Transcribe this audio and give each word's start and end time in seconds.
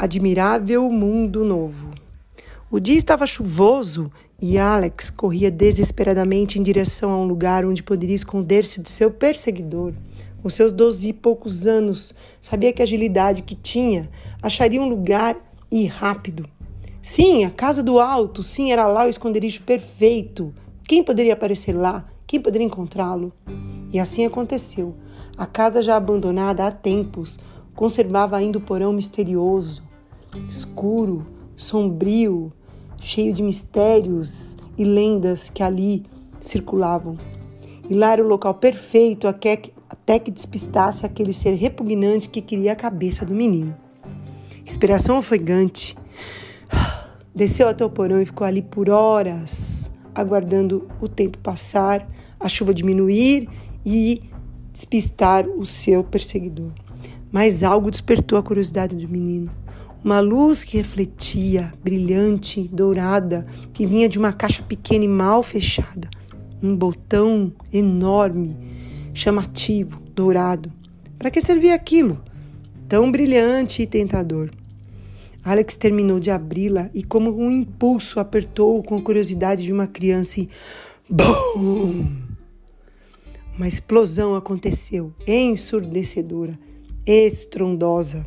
Admirável 0.00 0.90
Mundo 0.90 1.44
Novo. 1.44 1.90
O 2.70 2.80
dia 2.80 2.96
estava 2.96 3.26
chuvoso 3.26 4.10
e 4.40 4.56
Alex 4.56 5.10
corria 5.10 5.50
desesperadamente 5.50 6.58
em 6.58 6.62
direção 6.62 7.10
a 7.10 7.18
um 7.18 7.26
lugar 7.26 7.66
onde 7.66 7.82
poderia 7.82 8.16
esconder-se 8.16 8.80
de 8.80 8.88
seu 8.88 9.10
perseguidor. 9.10 9.92
Com 10.42 10.48
seus 10.48 10.72
doze 10.72 11.10
e 11.10 11.12
poucos 11.12 11.66
anos, 11.66 12.14
sabia 12.40 12.72
que 12.72 12.80
a 12.80 12.84
agilidade 12.84 13.42
que 13.42 13.54
tinha 13.54 14.08
acharia 14.42 14.80
um 14.80 14.88
lugar 14.88 15.36
e 15.70 15.84
rápido. 15.84 16.48
Sim, 17.02 17.44
a 17.44 17.50
casa 17.50 17.82
do 17.82 18.00
alto, 18.00 18.42
sim, 18.42 18.72
era 18.72 18.86
lá 18.86 19.04
o 19.04 19.10
esconderijo 19.10 19.60
perfeito. 19.64 20.54
Quem 20.88 21.04
poderia 21.04 21.34
aparecer 21.34 21.74
lá? 21.74 22.08
Quem 22.26 22.40
poderia 22.40 22.66
encontrá-lo? 22.66 23.34
E 23.92 24.00
assim 24.00 24.24
aconteceu. 24.24 24.94
A 25.36 25.44
casa 25.44 25.82
já 25.82 25.94
abandonada 25.94 26.66
há 26.66 26.70
tempos 26.70 27.38
conservava 27.74 28.38
ainda 28.38 28.56
o 28.56 28.62
porão 28.62 28.94
misterioso, 28.94 29.89
escuro, 30.48 31.26
sombrio, 31.56 32.52
cheio 33.00 33.32
de 33.32 33.42
mistérios 33.42 34.56
e 34.76 34.84
lendas 34.84 35.48
que 35.48 35.62
ali 35.62 36.04
circulavam. 36.40 37.18
E 37.88 37.94
lá 37.94 38.12
era 38.12 38.24
o 38.24 38.28
local 38.28 38.54
perfeito 38.54 39.26
até 39.26 39.56
que 40.18 40.30
despistasse 40.30 41.04
aquele 41.04 41.32
ser 41.32 41.54
repugnante 41.54 42.28
que 42.28 42.40
queria 42.40 42.72
a 42.72 42.76
cabeça 42.76 43.26
do 43.26 43.34
menino. 43.34 43.76
Respiração 44.64 45.18
ofegante. 45.18 45.96
Desceu 47.34 47.68
até 47.68 47.84
o 47.84 47.90
porão 47.90 48.20
e 48.20 48.26
ficou 48.26 48.46
ali 48.46 48.62
por 48.62 48.88
horas, 48.88 49.90
aguardando 50.14 50.88
o 51.00 51.08
tempo 51.08 51.38
passar, 51.38 52.08
a 52.38 52.48
chuva 52.48 52.72
diminuir 52.72 53.48
e 53.84 54.22
despistar 54.72 55.48
o 55.48 55.64
seu 55.66 56.04
perseguidor. 56.04 56.70
Mas 57.32 57.62
algo 57.62 57.90
despertou 57.90 58.38
a 58.38 58.42
curiosidade 58.42 58.96
do 58.96 59.08
menino. 59.08 59.50
Uma 60.02 60.20
luz 60.20 60.64
que 60.64 60.78
refletia, 60.78 61.72
brilhante, 61.84 62.68
dourada, 62.72 63.46
que 63.72 63.86
vinha 63.86 64.08
de 64.08 64.18
uma 64.18 64.32
caixa 64.32 64.62
pequena 64.62 65.04
e 65.04 65.08
mal 65.08 65.42
fechada. 65.42 66.08
Um 66.62 66.74
botão 66.74 67.52
enorme, 67.70 68.56
chamativo, 69.12 70.00
dourado. 70.14 70.72
Para 71.18 71.30
que 71.30 71.40
servia 71.40 71.74
aquilo? 71.74 72.18
Tão 72.88 73.12
brilhante 73.12 73.82
e 73.82 73.86
tentador. 73.86 74.50
Alex 75.44 75.76
terminou 75.76 76.20
de 76.20 76.30
abri-la 76.30 76.90
e, 76.94 77.02
como 77.02 77.34
um 77.34 77.50
impulso, 77.50 78.20
apertou 78.20 78.82
com 78.82 78.96
a 78.96 79.02
curiosidade 79.02 79.62
de 79.62 79.72
uma 79.72 79.86
criança 79.86 80.40
e. 80.40 80.48
BUM! 81.08 82.08
Uma 83.56 83.68
explosão 83.68 84.34
aconteceu, 84.34 85.12
ensurdecedora, 85.26 86.58
estrondosa. 87.04 88.24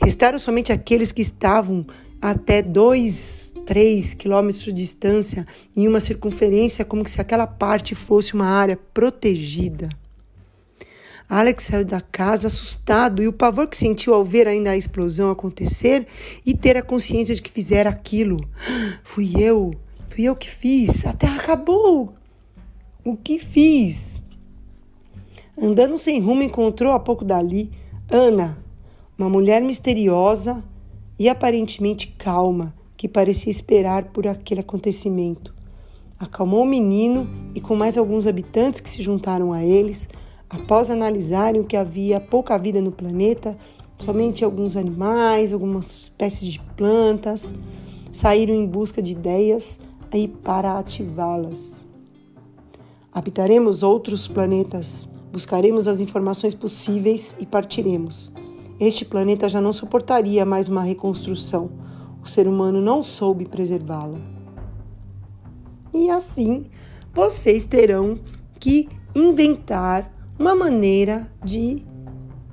Restaram 0.00 0.38
somente 0.38 0.72
aqueles 0.72 1.12
que 1.12 1.22
estavam 1.22 1.86
até 2.20 2.62
dois, 2.62 3.52
três 3.64 4.14
quilômetros 4.14 4.64
de 4.64 4.72
distância 4.72 5.46
em 5.76 5.86
uma 5.86 6.00
circunferência 6.00 6.84
como 6.84 7.06
se 7.08 7.20
aquela 7.20 7.46
parte 7.46 7.94
fosse 7.94 8.34
uma 8.34 8.46
área 8.46 8.78
protegida. 8.92 9.88
Alex 11.28 11.64
saiu 11.64 11.84
da 11.84 12.00
casa 12.00 12.46
assustado 12.46 13.20
e 13.20 13.26
o 13.26 13.32
pavor 13.32 13.66
que 13.66 13.76
sentiu 13.76 14.14
ao 14.14 14.24
ver 14.24 14.46
ainda 14.46 14.70
a 14.70 14.76
explosão 14.76 15.28
acontecer 15.28 16.06
e 16.44 16.54
ter 16.54 16.76
a 16.76 16.82
consciência 16.82 17.34
de 17.34 17.42
que 17.42 17.50
fizera 17.50 17.90
aquilo. 17.90 18.48
Fui 19.02 19.32
eu, 19.36 19.74
fui 20.08 20.24
eu 20.24 20.36
que 20.36 20.48
fiz, 20.48 21.04
a 21.04 21.12
terra 21.12 21.40
acabou. 21.40 22.14
O 23.04 23.16
que 23.16 23.38
fiz? 23.38 24.22
Andando 25.60 25.98
sem 25.98 26.20
rumo, 26.20 26.42
encontrou 26.42 26.92
a 26.92 27.00
pouco 27.00 27.24
dali 27.24 27.70
Ana, 28.08 28.56
uma 29.18 29.28
mulher 29.28 29.62
misteriosa 29.62 30.62
e 31.18 31.28
aparentemente 31.28 32.08
calma, 32.18 32.74
que 32.96 33.08
parecia 33.08 33.50
esperar 33.50 34.04
por 34.06 34.26
aquele 34.26 34.60
acontecimento. 34.60 35.54
Acalmou 36.18 36.62
o 36.62 36.66
menino 36.66 37.28
e, 37.54 37.60
com 37.60 37.74
mais 37.74 37.96
alguns 37.96 38.26
habitantes 38.26 38.80
que 38.80 38.90
se 38.90 39.02
juntaram 39.02 39.52
a 39.52 39.64
eles, 39.64 40.08
após 40.48 40.90
analisarem 40.90 41.60
o 41.60 41.64
que 41.64 41.76
havia 41.76 42.20
pouca 42.20 42.58
vida 42.58 42.80
no 42.80 42.92
planeta, 42.92 43.56
somente 43.98 44.44
alguns 44.44 44.76
animais, 44.76 45.52
algumas 45.52 46.02
espécies 46.02 46.52
de 46.52 46.60
plantas, 46.76 47.52
saíram 48.12 48.54
em 48.54 48.66
busca 48.66 49.02
de 49.02 49.12
ideias 49.12 49.78
e 50.12 50.28
para 50.28 50.78
ativá-las. 50.78 51.86
Habitaremos 53.12 53.82
outros 53.82 54.28
planetas, 54.28 55.08
buscaremos 55.32 55.88
as 55.88 56.00
informações 56.00 56.54
possíveis 56.54 57.34
e 57.38 57.46
partiremos. 57.46 58.32
Este 58.78 59.06
planeta 59.06 59.48
já 59.48 59.60
não 59.60 59.72
suportaria 59.72 60.44
mais 60.44 60.68
uma 60.68 60.82
reconstrução. 60.82 61.70
O 62.22 62.28
ser 62.28 62.46
humano 62.46 62.80
não 62.80 63.02
soube 63.02 63.46
preservá-la. 63.46 64.18
E 65.94 66.10
assim, 66.10 66.66
vocês 67.14 67.66
terão 67.66 68.18
que 68.60 68.86
inventar 69.14 70.12
uma 70.38 70.54
maneira 70.54 71.26
de 71.42 71.82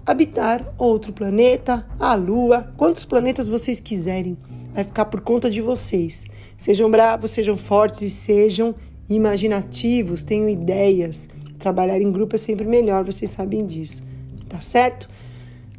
habitar 0.05 0.73
outro 0.77 1.11
planeta, 1.11 1.85
a 1.99 2.15
Lua, 2.15 2.73
quantos 2.77 3.03
planetas 3.03 3.49
vocês 3.49 3.81
quiserem. 3.81 4.37
Vai 4.73 4.85
ficar 4.85 5.05
por 5.05 5.19
conta 5.19 5.49
de 5.49 5.59
vocês. 5.59 6.25
Sejam 6.57 6.89
bravos, 6.89 7.31
sejam 7.31 7.57
fortes 7.57 8.01
e 8.01 8.09
sejam 8.09 8.73
imaginativos, 9.09 10.23
tenham 10.23 10.47
ideias. 10.47 11.27
Trabalhar 11.59 11.99
em 11.99 12.11
grupo 12.11 12.35
é 12.35 12.37
sempre 12.37 12.65
melhor, 12.65 13.03
vocês 13.03 13.29
sabem 13.29 13.65
disso. 13.65 14.01
Tá 14.47 14.61
certo? 14.61 15.09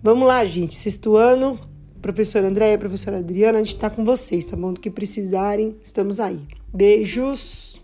Vamos 0.04 0.28
lá, 0.28 0.44
gente. 0.44 0.74
Sexto 0.74 1.16
ano, 1.16 1.58
professora 2.02 2.46
Andréia, 2.46 2.76
professora 2.76 3.20
Adriana, 3.20 3.56
a 3.56 3.62
gente 3.62 3.74
está 3.74 3.88
com 3.88 4.04
vocês, 4.04 4.44
tá 4.44 4.54
bom? 4.54 4.74
Do 4.74 4.78
que 4.78 4.90
precisarem, 4.90 5.78
estamos 5.82 6.20
aí. 6.20 6.40
Beijos! 6.68 7.80